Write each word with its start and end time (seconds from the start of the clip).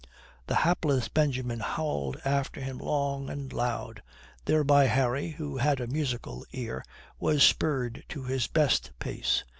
The 0.47 0.55
hapless 0.55 1.09
Benjamin 1.09 1.59
howled 1.59 2.19
after 2.25 2.59
him 2.59 2.79
long 2.79 3.29
and 3.29 3.53
loud. 3.53 4.01
Thereby 4.45 4.85
Harry, 4.85 5.27
who 5.29 5.57
had 5.57 5.79
a 5.79 5.85
musical 5.85 6.43
ear, 6.53 6.83
was 7.19 7.43
spurred 7.43 8.03
to 8.09 8.23
his 8.23 8.47
best 8.47 8.89
pace. 8.97 9.43